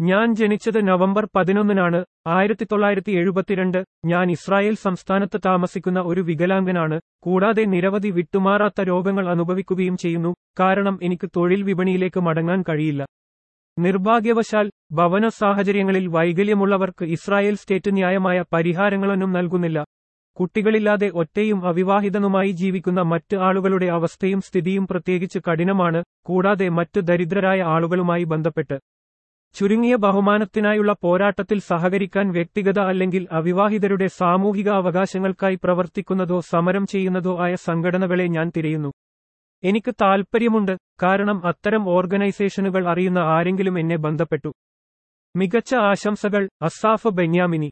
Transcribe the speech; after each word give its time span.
ഞാൻ 0.00 0.34
ജനിച്ചത് 0.34 0.88
നവംബർ 0.88 1.28
പതിനൊന്നിനാണ്. 1.36 2.04
ആയിരത്തി 2.26 2.64
തൊള്ളായിരത്തി 2.64 3.12
എഴുപത്തിരണ്ട് 3.12 3.84
ഞാൻ 4.04 4.30
ഇസ്രായേൽ 4.30 4.74
സംസ്ഥാനത്ത് 4.74 5.40
താമസിക്കുന്ന 5.46 6.00
ഒരു 6.00 6.20
വികലാംഗനാണ്. 6.20 7.00
കൂടാതെ 7.22 7.64
നിരവധി 7.64 8.10
വിട്ടുമാറാത്ത 8.10 8.80
രോഗങ്ങൾ 8.80 9.28
അനുഭവിക്കുകയും 9.28 9.96
ചെയ്യുന്നു. 9.96 10.34
കാരണം 10.60 10.98
എനിക്ക് 11.02 11.30
തൊഴിൽ 11.36 11.62
വിപണിയിലേക്ക് 11.62 12.20
മടങ്ങാൻ 12.20 12.64
കഴിയില്ല. 12.68 13.06
നിർഭാഗ്യവശാൽ 13.78 14.70
ഭവന 14.92 15.28
സാഹചര്യങ്ങളിൽ 15.28 16.06
വൈകല്യമുള്ളവർക്ക് 16.06 17.04
ഇസ്രായേൽ 17.04 17.54
സ്റ്റേറ്റ് 17.54 17.96
ന്യായമായ 17.96 18.44
പരിഹാരങ്ങളൊന്നും 18.52 19.32
നൽകുന്നില്ല. 19.32 19.84
കുട്ടികളില്ലാതെ 20.40 21.10
ഒറ്റയും 21.14 21.66
അവിവാഹിതനുമായി 21.66 22.50
ജീവിക്കുന്ന 22.50 23.02
മറ്റ് 23.02 23.36
ആളുകളുടെ 23.36 23.86
അവസ്ഥയും 23.86 24.40
സ്ഥിതിയും 24.40 24.86
പ്രത്യേകിച്ച് 24.86 25.38
കഠിനമാണ്. 25.38 26.04
കൂടാതെ 26.24 26.68
മറ്റ് 26.68 27.00
ദരിദ്രരായ 27.00 27.62
ആളുകളുമായി 27.62 28.24
ബന്ധപ്പെട്ട്. 28.24 28.78
ചുരുങ്ങിയ 29.54 29.96
ബഹുമാനത്തിനായുള്ള 29.96 30.96
പോരാട്ടത്തിൽ 31.02 31.58
സഹകരിക്കാൻ 31.58 32.30
വ്യക്തിഗത 32.30 32.78
അല്ലെങ്കിൽ 32.78 33.26
അവിവാഹിതരുടെ 33.32 34.06
സാമൂഹിക 34.06 34.68
അവകാശങ്ങൾക്കായി 34.68 35.58
പ്രവർത്തിക്കുന്നതോ 35.64 36.40
സമരം 36.40 36.86
ചെയ്യുന്നതോ 36.86 37.42
ആയ 37.42 37.54
സംഘടനകളെ 37.54 38.26
ഞാൻ 38.26 38.52
തിരയുന്നു. 38.56 38.92
എനിക്ക് 39.64 39.94
താൽപ്പര്യമുണ്ട് 40.02 40.76
കാരണം 41.02 41.46
അത്തരം 41.46 41.88
ഓർഗനൈസേഷനുകൾ 41.88 42.88
അറിയുന്ന 42.88 43.18
ആരെങ്കിലും 43.18 43.78
എന്നെ 43.78 43.96
ബന്ധപ്പെട്ടു. 43.96 44.52
മികച്ച 45.36 45.74
ആശംസകൾ 45.74 46.48
അസാഫ് 46.62 47.08
ബെന്യാമിനി. 47.08 47.70